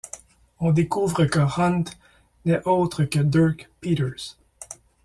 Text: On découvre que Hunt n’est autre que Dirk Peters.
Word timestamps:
On 0.59 0.71
découvre 0.71 1.25
que 1.27 1.37
Hunt 1.39 1.83
n’est 2.45 2.63
autre 2.65 3.03
que 3.03 3.19
Dirk 3.19 3.69
Peters. 3.81 4.35